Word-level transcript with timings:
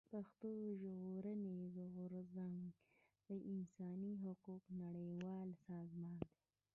پښتون 0.13 0.57
ژغورني 0.81 1.55
غورځنګ 1.95 2.57
د 3.27 3.29
انساني 3.51 4.11
حقوقو 4.23 4.69
نړيوال 4.83 5.47
سازمان 5.67 6.13
دی. 6.23 6.31